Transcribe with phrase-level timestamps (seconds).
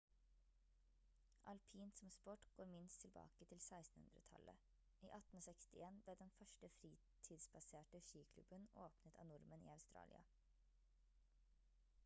[1.51, 4.63] alpint som sport går minst tilbake til 1600-tallet
[5.07, 10.23] i 1861 ble den første fritidsbaserte skiklubben åpnet av nordmenn i australia